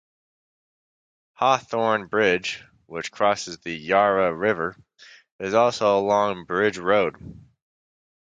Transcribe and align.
Hawthorn 1.33 2.07
Bridge, 2.07 2.65
which 2.87 3.11
crosses 3.11 3.59
the 3.59 3.75
Yarra 3.77 4.33
River, 4.33 4.75
is 5.37 5.53
also 5.53 5.99
along 5.99 6.45
Bridge 6.45 6.79
Road. 6.79 7.17